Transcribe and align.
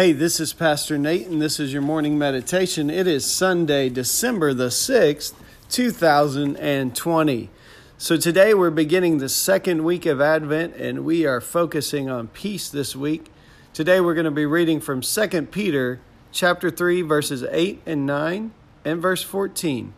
Hey, 0.00 0.12
this 0.12 0.40
is 0.40 0.54
Pastor 0.54 0.96
Nate, 0.96 1.26
and 1.26 1.42
this 1.42 1.60
is 1.60 1.74
your 1.74 1.82
morning 1.82 2.16
meditation. 2.16 2.88
It 2.88 3.06
is 3.06 3.26
Sunday, 3.26 3.90
December 3.90 4.54
the 4.54 4.68
6th, 4.68 5.34
2020. 5.68 7.50
So 7.98 8.16
today 8.16 8.54
we're 8.54 8.70
beginning 8.70 9.18
the 9.18 9.28
second 9.28 9.84
week 9.84 10.06
of 10.06 10.18
Advent, 10.18 10.74
and 10.76 11.04
we 11.04 11.26
are 11.26 11.38
focusing 11.38 12.08
on 12.08 12.28
peace 12.28 12.70
this 12.70 12.96
week. 12.96 13.26
Today 13.74 14.00
we're 14.00 14.14
going 14.14 14.24
to 14.24 14.30
be 14.30 14.46
reading 14.46 14.80
from 14.80 15.02
2 15.02 15.42
Peter 15.50 16.00
chapter 16.32 16.70
3, 16.70 17.02
verses 17.02 17.44
8 17.50 17.82
and 17.84 18.06
9, 18.06 18.52
and 18.86 19.02
verse 19.02 19.22
14. 19.22 19.92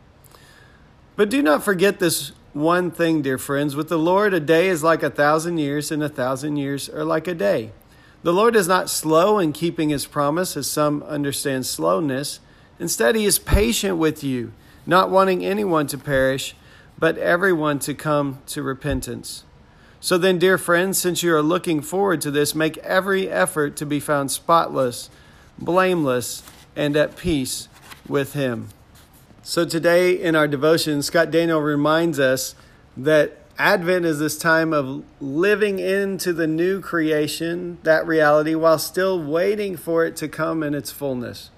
But 1.14 1.30
do 1.30 1.40
not 1.44 1.62
forget 1.62 2.00
this 2.00 2.32
one 2.52 2.90
thing, 2.90 3.22
dear 3.22 3.38
friends. 3.38 3.76
With 3.76 3.88
the 3.88 4.00
Lord, 4.00 4.34
a 4.34 4.40
day 4.40 4.66
is 4.66 4.82
like 4.82 5.04
a 5.04 5.10
thousand 5.10 5.58
years, 5.58 5.92
and 5.92 6.02
a 6.02 6.08
thousand 6.08 6.56
years 6.56 6.88
are 6.88 7.04
like 7.04 7.28
a 7.28 7.34
day. 7.34 7.70
The 8.22 8.32
Lord 8.32 8.54
is 8.54 8.68
not 8.68 8.88
slow 8.88 9.38
in 9.38 9.52
keeping 9.52 9.88
his 9.88 10.06
promise, 10.06 10.56
as 10.56 10.70
some 10.70 11.02
understand 11.02 11.66
slowness. 11.66 12.38
Instead, 12.78 13.16
he 13.16 13.24
is 13.24 13.38
patient 13.38 13.98
with 13.98 14.22
you, 14.22 14.52
not 14.86 15.10
wanting 15.10 15.44
anyone 15.44 15.88
to 15.88 15.98
perish, 15.98 16.54
but 16.98 17.18
everyone 17.18 17.80
to 17.80 17.94
come 17.94 18.38
to 18.46 18.62
repentance. 18.62 19.42
So 19.98 20.18
then, 20.18 20.38
dear 20.38 20.56
friends, 20.56 20.98
since 20.98 21.22
you 21.22 21.34
are 21.34 21.42
looking 21.42 21.80
forward 21.80 22.20
to 22.20 22.30
this, 22.30 22.54
make 22.54 22.78
every 22.78 23.28
effort 23.28 23.76
to 23.76 23.86
be 23.86 23.98
found 23.98 24.30
spotless, 24.30 25.10
blameless, 25.58 26.44
and 26.76 26.96
at 26.96 27.16
peace 27.16 27.68
with 28.08 28.34
him. 28.34 28.68
So 29.42 29.64
today 29.64 30.12
in 30.12 30.36
our 30.36 30.46
devotion, 30.46 31.02
Scott 31.02 31.32
Daniel 31.32 31.60
reminds 31.60 32.20
us 32.20 32.54
that 32.96 33.41
Advent 33.62 34.04
is 34.04 34.18
this 34.18 34.36
time 34.36 34.72
of 34.72 35.04
living 35.20 35.78
into 35.78 36.32
the 36.32 36.48
new 36.48 36.80
creation, 36.80 37.78
that 37.84 38.04
reality, 38.04 38.56
while 38.56 38.76
still 38.76 39.22
waiting 39.22 39.76
for 39.76 40.04
it 40.04 40.16
to 40.16 40.26
come 40.26 40.64
in 40.64 40.74
its 40.74 40.90
fullness. 40.90 41.48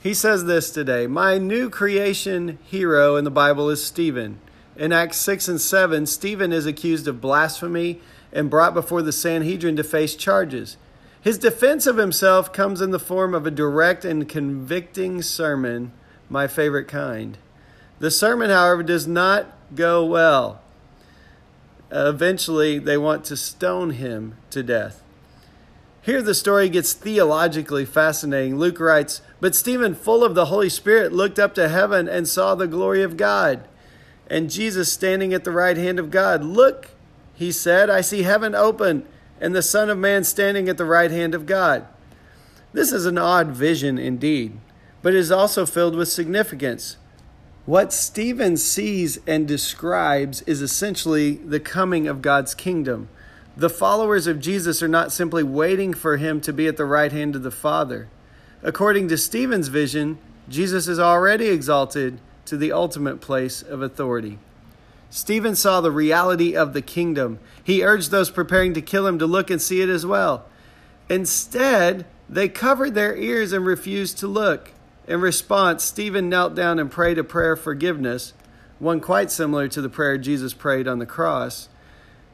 He 0.00 0.14
says 0.14 0.46
this 0.46 0.70
today 0.70 1.06
My 1.06 1.36
new 1.36 1.68
creation 1.68 2.58
hero 2.64 3.16
in 3.16 3.24
the 3.24 3.30
Bible 3.30 3.68
is 3.68 3.84
Stephen. 3.84 4.40
In 4.74 4.90
Acts 4.90 5.18
6 5.18 5.48
and 5.48 5.60
7, 5.60 6.06
Stephen 6.06 6.50
is 6.50 6.64
accused 6.64 7.06
of 7.06 7.20
blasphemy 7.20 8.00
and 8.32 8.48
brought 8.48 8.72
before 8.72 9.02
the 9.02 9.12
Sanhedrin 9.12 9.76
to 9.76 9.84
face 9.84 10.16
charges. 10.16 10.78
His 11.20 11.36
defense 11.36 11.86
of 11.86 11.98
himself 11.98 12.54
comes 12.54 12.80
in 12.80 12.90
the 12.90 12.98
form 12.98 13.34
of 13.34 13.46
a 13.46 13.50
direct 13.50 14.02
and 14.02 14.26
convicting 14.26 15.20
sermon, 15.20 15.92
my 16.30 16.46
favorite 16.46 16.88
kind. 16.88 17.36
The 17.98 18.10
sermon, 18.10 18.48
however, 18.48 18.82
does 18.82 19.06
not 19.06 19.54
go 19.74 20.06
well 20.06 20.62
eventually 21.90 22.78
they 22.78 22.98
want 22.98 23.24
to 23.26 23.36
stone 23.36 23.90
him 23.90 24.36
to 24.50 24.62
death. 24.62 25.02
Here 26.02 26.22
the 26.22 26.34
story 26.34 26.68
gets 26.68 26.94
theologically 26.94 27.84
fascinating. 27.84 28.56
Luke 28.56 28.80
writes, 28.80 29.20
But 29.40 29.54
Stephen, 29.54 29.94
full 29.94 30.24
of 30.24 30.34
the 30.34 30.46
Holy 30.46 30.68
Spirit, 30.68 31.12
looked 31.12 31.38
up 31.38 31.54
to 31.56 31.68
heaven 31.68 32.08
and 32.08 32.26
saw 32.26 32.54
the 32.54 32.66
glory 32.66 33.02
of 33.02 33.16
God, 33.16 33.66
and 34.30 34.50
Jesus 34.50 34.92
standing 34.92 35.34
at 35.34 35.44
the 35.44 35.50
right 35.50 35.76
hand 35.76 35.98
of 35.98 36.10
God. 36.10 36.42
Look, 36.42 36.90
he 37.34 37.52
said, 37.52 37.90
I 37.90 38.00
see 38.00 38.22
heaven 38.22 38.54
open, 38.54 39.06
and 39.40 39.54
the 39.54 39.62
Son 39.62 39.90
of 39.90 39.98
Man 39.98 40.24
standing 40.24 40.68
at 40.68 40.78
the 40.78 40.84
right 40.84 41.10
hand 41.10 41.34
of 41.34 41.46
God. 41.46 41.86
This 42.72 42.92
is 42.92 43.06
an 43.06 43.18
odd 43.18 43.48
vision 43.48 43.98
indeed, 43.98 44.58
but 45.02 45.14
it 45.14 45.18
is 45.18 45.30
also 45.30 45.66
filled 45.66 45.94
with 45.94 46.08
significance. 46.08 46.96
What 47.68 47.92
Stephen 47.92 48.56
sees 48.56 49.18
and 49.26 49.46
describes 49.46 50.40
is 50.46 50.62
essentially 50.62 51.34
the 51.34 51.60
coming 51.60 52.08
of 52.08 52.22
God's 52.22 52.54
kingdom. 52.54 53.10
The 53.58 53.68
followers 53.68 54.26
of 54.26 54.40
Jesus 54.40 54.82
are 54.82 54.88
not 54.88 55.12
simply 55.12 55.42
waiting 55.42 55.92
for 55.92 56.16
him 56.16 56.40
to 56.40 56.52
be 56.54 56.66
at 56.66 56.78
the 56.78 56.86
right 56.86 57.12
hand 57.12 57.36
of 57.36 57.42
the 57.42 57.50
Father. 57.50 58.08
According 58.62 59.08
to 59.08 59.18
Stephen's 59.18 59.68
vision, 59.68 60.16
Jesus 60.48 60.88
is 60.88 60.98
already 60.98 61.48
exalted 61.48 62.20
to 62.46 62.56
the 62.56 62.72
ultimate 62.72 63.20
place 63.20 63.60
of 63.60 63.82
authority. 63.82 64.38
Stephen 65.10 65.54
saw 65.54 65.82
the 65.82 65.90
reality 65.90 66.56
of 66.56 66.72
the 66.72 66.80
kingdom. 66.80 67.38
He 67.62 67.84
urged 67.84 68.10
those 68.10 68.30
preparing 68.30 68.72
to 68.72 68.80
kill 68.80 69.06
him 69.06 69.18
to 69.18 69.26
look 69.26 69.50
and 69.50 69.60
see 69.60 69.82
it 69.82 69.90
as 69.90 70.06
well. 70.06 70.46
Instead, 71.10 72.06
they 72.30 72.48
covered 72.48 72.94
their 72.94 73.14
ears 73.14 73.52
and 73.52 73.66
refused 73.66 74.16
to 74.20 74.26
look. 74.26 74.72
In 75.08 75.22
response, 75.22 75.82
Stephen 75.84 76.28
knelt 76.28 76.54
down 76.54 76.78
and 76.78 76.90
prayed 76.90 77.16
a 77.16 77.24
prayer 77.24 77.52
of 77.52 77.62
forgiveness, 77.62 78.34
one 78.78 79.00
quite 79.00 79.30
similar 79.30 79.66
to 79.66 79.80
the 79.80 79.88
prayer 79.88 80.18
Jesus 80.18 80.52
prayed 80.52 80.86
on 80.86 80.98
the 80.98 81.06
cross. 81.06 81.70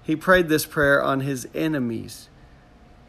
He 0.03 0.17
prayed 0.17 0.49
this 0.49 0.67
prayer 0.67 1.01
on 1.01 1.21
his 1.21 1.47
enemies. 1.55 2.29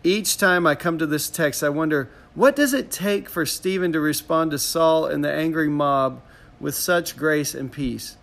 Each 0.03 0.37
time 0.37 0.67
I 0.67 0.75
come 0.75 0.99
to 0.99 1.07
this 1.07 1.31
text, 1.31 1.63
I 1.63 1.69
wonder 1.69 2.11
what 2.35 2.55
does 2.55 2.75
it 2.75 2.91
take 2.91 3.27
for 3.27 3.43
Stephen 3.43 3.91
to 3.93 3.99
respond 3.99 4.51
to 4.51 4.59
Saul 4.59 5.07
and 5.07 5.25
the 5.25 5.33
angry 5.33 5.67
mob 5.67 6.21
with 6.59 6.75
such 6.75 7.17
grace 7.17 7.55
and 7.55 7.71
peace? 7.71 8.17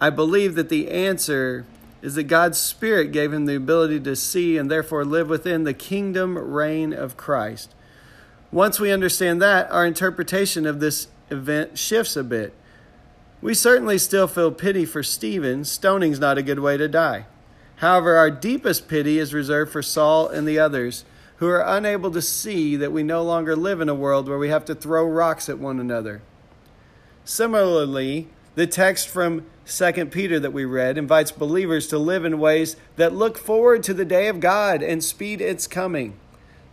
I 0.00 0.10
believe 0.10 0.54
that 0.54 0.68
the 0.68 0.92
answer 0.92 1.66
is 2.02 2.14
that 2.14 2.24
God's 2.24 2.58
Spirit 2.58 3.10
gave 3.10 3.32
him 3.32 3.46
the 3.46 3.56
ability 3.56 3.98
to 3.98 4.14
see 4.14 4.56
and 4.56 4.70
therefore 4.70 5.04
live 5.04 5.28
within 5.28 5.64
the 5.64 5.74
kingdom 5.74 6.38
reign 6.38 6.92
of 6.92 7.16
Christ. 7.16 7.74
Once 8.50 8.80
we 8.80 8.90
understand 8.90 9.42
that, 9.42 9.70
our 9.70 9.84
interpretation 9.84 10.66
of 10.66 10.80
this 10.80 11.08
event 11.30 11.78
shifts 11.78 12.16
a 12.16 12.24
bit. 12.24 12.54
We 13.42 13.54
certainly 13.54 13.98
still 13.98 14.26
feel 14.26 14.50
pity 14.50 14.84
for 14.84 15.02
Stephen. 15.02 15.64
Stoning's 15.64 16.18
not 16.18 16.38
a 16.38 16.42
good 16.42 16.58
way 16.58 16.76
to 16.76 16.88
die. 16.88 17.26
However, 17.76 18.16
our 18.16 18.30
deepest 18.30 18.88
pity 18.88 19.18
is 19.18 19.34
reserved 19.34 19.70
for 19.70 19.82
Saul 19.82 20.28
and 20.28 20.48
the 20.48 20.58
others 20.58 21.04
who 21.36 21.46
are 21.46 21.62
unable 21.64 22.10
to 22.10 22.22
see 22.22 22.74
that 22.74 22.90
we 22.90 23.04
no 23.04 23.22
longer 23.22 23.54
live 23.54 23.80
in 23.80 23.88
a 23.88 23.94
world 23.94 24.28
where 24.28 24.38
we 24.38 24.48
have 24.48 24.64
to 24.64 24.74
throw 24.74 25.04
rocks 25.04 25.48
at 25.48 25.58
one 25.58 25.78
another. 25.78 26.20
Similarly, 27.24 28.28
the 28.56 28.66
text 28.66 29.08
from 29.08 29.44
2 29.66 30.06
Peter 30.06 30.40
that 30.40 30.52
we 30.52 30.64
read 30.64 30.98
invites 30.98 31.30
believers 31.30 31.86
to 31.88 31.98
live 31.98 32.24
in 32.24 32.40
ways 32.40 32.74
that 32.96 33.14
look 33.14 33.38
forward 33.38 33.84
to 33.84 33.94
the 33.94 34.04
day 34.04 34.26
of 34.26 34.40
God 34.40 34.82
and 34.82 35.04
speed 35.04 35.40
its 35.40 35.68
coming. 35.68 36.18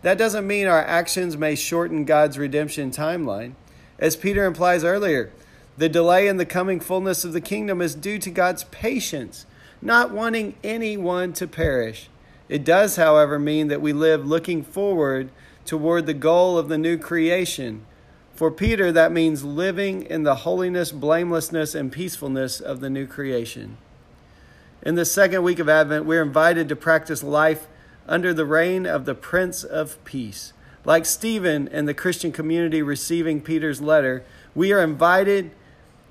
That 0.06 0.18
doesn't 0.18 0.46
mean 0.46 0.68
our 0.68 0.84
actions 0.84 1.36
may 1.36 1.56
shorten 1.56 2.04
God's 2.04 2.38
redemption 2.38 2.92
timeline. 2.92 3.54
As 3.98 4.14
Peter 4.14 4.44
implies 4.44 4.84
earlier, 4.84 5.32
the 5.76 5.88
delay 5.88 6.28
in 6.28 6.36
the 6.36 6.46
coming 6.46 6.78
fullness 6.78 7.24
of 7.24 7.32
the 7.32 7.40
kingdom 7.40 7.80
is 7.82 7.96
due 7.96 8.20
to 8.20 8.30
God's 8.30 8.62
patience, 8.62 9.46
not 9.82 10.12
wanting 10.12 10.54
anyone 10.62 11.32
to 11.32 11.48
perish. 11.48 12.08
It 12.48 12.64
does, 12.64 12.94
however, 12.94 13.40
mean 13.40 13.66
that 13.66 13.80
we 13.80 13.92
live 13.92 14.24
looking 14.24 14.62
forward 14.62 15.30
toward 15.64 16.06
the 16.06 16.14
goal 16.14 16.56
of 16.56 16.68
the 16.68 16.78
new 16.78 16.98
creation. 16.98 17.84
For 18.32 18.52
Peter, 18.52 18.92
that 18.92 19.10
means 19.10 19.42
living 19.42 20.04
in 20.04 20.22
the 20.22 20.36
holiness, 20.36 20.92
blamelessness, 20.92 21.74
and 21.74 21.90
peacefulness 21.90 22.60
of 22.60 22.78
the 22.78 22.90
new 22.90 23.08
creation. 23.08 23.76
In 24.82 24.94
the 24.94 25.04
second 25.04 25.42
week 25.42 25.58
of 25.58 25.68
Advent, 25.68 26.04
we're 26.04 26.22
invited 26.22 26.68
to 26.68 26.76
practice 26.76 27.24
life 27.24 27.66
under 28.08 28.32
the 28.32 28.46
reign 28.46 28.86
of 28.86 29.04
the 29.04 29.14
Prince 29.14 29.64
of 29.64 30.02
Peace. 30.04 30.52
Like 30.84 31.04
Stephen 31.04 31.68
and 31.68 31.88
the 31.88 31.94
Christian 31.94 32.32
community 32.32 32.80
receiving 32.82 33.40
Peter's 33.40 33.80
letter, 33.80 34.24
we 34.54 34.72
are 34.72 34.82
invited 34.82 35.50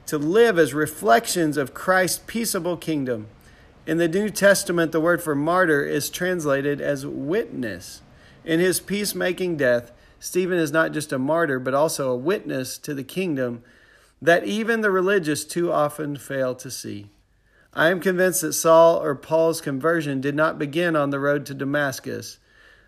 to 0.07 0.17
live 0.17 0.59
as 0.59 0.73
reflections 0.73 1.57
of 1.57 1.73
Christ's 1.73 2.21
peaceable 2.27 2.77
kingdom. 2.77 3.27
In 3.87 3.97
the 3.97 4.07
New 4.07 4.29
Testament, 4.29 4.91
the 4.91 4.99
word 4.99 5.21
for 5.21 5.35
martyr 5.35 5.83
is 5.83 6.09
translated 6.09 6.81
as 6.81 7.05
witness. 7.05 8.01
In 8.43 8.59
his 8.59 8.79
peacemaking 8.79 9.57
death, 9.57 9.91
Stephen 10.19 10.57
is 10.57 10.71
not 10.71 10.91
just 10.91 11.13
a 11.13 11.19
martyr, 11.19 11.59
but 11.59 11.73
also 11.73 12.11
a 12.11 12.17
witness 12.17 12.77
to 12.79 12.93
the 12.93 13.03
kingdom 13.03 13.63
that 14.21 14.45
even 14.45 14.81
the 14.81 14.91
religious 14.91 15.45
too 15.45 15.71
often 15.71 16.15
fail 16.15 16.55
to 16.55 16.71
see. 16.71 17.09
I 17.75 17.89
am 17.89 17.99
convinced 17.99 18.41
that 18.41 18.53
Saul 18.53 19.03
or 19.03 19.15
Paul's 19.15 19.59
conversion 19.59 20.21
did 20.21 20.33
not 20.33 20.57
begin 20.57 20.95
on 20.95 21.09
the 21.09 21.19
road 21.19 21.45
to 21.47 21.53
Damascus, 21.53 22.39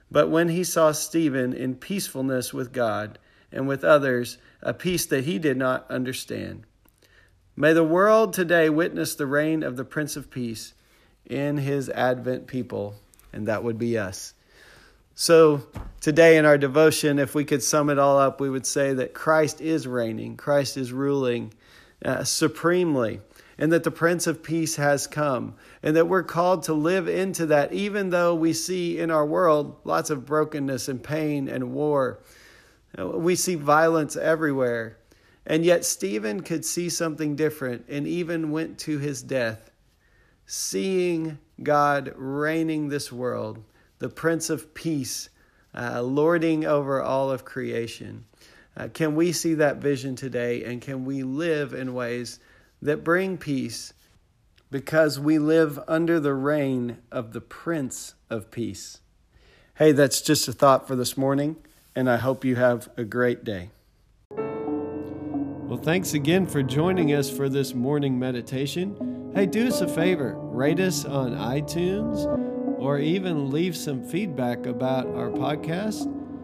but 0.10 0.30
when 0.30 0.48
he 0.48 0.64
saw 0.64 0.94
Stephen 0.94 1.52
in 1.52 1.76
peacefulness 1.76 2.54
with 2.54 2.72
God 2.72 3.20
and 3.52 3.68
with 3.68 3.84
others, 3.84 4.38
a 4.62 4.74
peace 4.74 5.06
that 5.08 5.26
he 5.26 5.40
did 5.40 5.58
not 5.58 5.90
understand. 5.92 6.64
May 7.56 7.74
the 7.74 7.84
world 7.84 8.32
today 8.32 8.70
witness 8.70 9.14
the 9.14 9.26
reign 9.26 9.62
of 9.62 9.76
the 9.76 9.84
Prince 9.84 10.16
of 10.16 10.32
Peace 10.32 10.74
in 11.26 11.58
his 11.58 11.90
Advent 11.90 12.48
people, 12.48 12.96
and 13.34 13.46
that 13.46 13.64
would 13.64 13.78
be 13.78 13.98
us. 13.98 14.36
So, 15.16 15.68
today 16.00 16.38
in 16.38 16.46
our 16.46 16.58
devotion, 16.58 17.20
if 17.20 17.36
we 17.36 17.44
could 17.44 17.64
sum 17.64 17.90
it 17.90 18.00
all 18.00 18.20
up, 18.20 18.40
we 18.40 18.50
would 18.50 18.68
say 18.68 18.94
that 18.94 19.14
Christ 19.14 19.60
is 19.60 19.88
reigning, 19.88 20.38
Christ 20.38 20.78
is 20.78 20.94
ruling, 20.94 21.52
uh, 22.04 22.24
supremely, 22.24 23.22
and 23.58 23.72
that 23.72 23.84
the 23.84 23.92
Prince 23.92 24.28
of 24.28 24.44
Peace 24.44 24.76
has 24.76 25.08
come, 25.08 25.56
and 25.82 25.96
that 25.96 26.08
we're 26.08 26.24
called 26.24 26.64
to 26.64 26.74
live 26.74 27.08
into 27.08 27.46
that, 27.48 27.74
even 27.74 28.10
though 28.10 28.36
we 28.36 28.54
see 28.54 29.00
in 29.00 29.10
our 29.10 29.26
world 29.26 29.78
lots 29.84 30.10
of 30.10 30.26
brokenness 30.26 30.88
and 30.88 31.04
pain 31.04 31.48
and 31.48 31.74
war. 31.74 32.20
Uh, 32.98 33.08
we 33.08 33.36
see 33.36 33.56
violence 33.56 34.16
everywhere. 34.16 34.98
And 35.46 35.64
yet, 35.64 35.86
Stephen 35.86 36.42
could 36.42 36.66
see 36.66 36.90
something 36.90 37.36
different 37.36 37.86
and 37.88 38.06
even 38.06 38.52
went 38.52 38.78
to 38.80 38.98
his 38.98 39.24
death, 39.24 39.72
seeing 40.46 41.38
God 41.64 42.14
reigning 42.18 42.90
this 42.90 43.12
world, 43.14 43.64
the 44.00 44.10
Prince 44.10 44.50
of 44.50 44.74
Peace, 44.74 45.30
uh, 45.74 46.02
lording 46.02 46.66
over 46.66 47.02
all 47.02 47.32
of 47.32 47.46
creation. 47.46 48.26
Uh, 48.78 48.88
can 48.90 49.16
we 49.16 49.32
see 49.32 49.56
that 49.56 49.78
vision 49.78 50.16
today 50.16 50.64
and 50.64 50.82
can 50.82 51.04
we 51.04 51.24
live 51.24 51.74
in 51.74 51.96
ways 51.96 52.40
that 52.80 53.04
bring 53.04 53.36
peace 53.36 53.92
because 54.70 55.20
we 55.20 55.40
live 55.40 55.80
under 55.88 56.20
the 56.20 56.34
reign 56.34 56.98
of 57.12 57.34
the 57.34 57.42
Prince 57.42 58.14
of 58.30 58.52
Peace? 58.52 59.00
Hey, 59.76 59.94
that's 59.94 60.22
just 60.22 60.48
a 60.48 60.54
thought 60.54 60.88
for 60.88 60.96
this 60.96 61.18
morning, 61.18 61.56
and 61.96 62.10
I 62.10 62.18
hope 62.18 62.46
you 62.46 62.56
have 62.56 62.90
a 62.98 63.04
great 63.04 63.44
day. 63.44 63.72
Well, 64.30 65.80
thanks 65.82 66.14
again 66.14 66.46
for 66.46 66.62
joining 66.62 67.14
us 67.14 67.30
for 67.32 67.50
this 67.50 67.74
morning 67.74 68.20
meditation. 68.20 69.32
Hey, 69.34 69.48
do 69.48 69.68
us 69.68 69.82
a 69.82 69.88
favor 69.88 70.36
rate 70.38 70.80
us 70.80 71.04
on 71.04 71.32
iTunes 71.32 72.26
or 72.80 73.00
even 73.00 73.50
leave 73.50 73.76
some 73.76 74.04
feedback 74.04 74.66
about 74.66 75.08
our 75.08 75.30
podcast 75.30 76.14